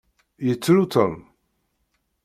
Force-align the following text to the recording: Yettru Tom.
Yettru 0.47 0.85
Tom. 0.93 1.13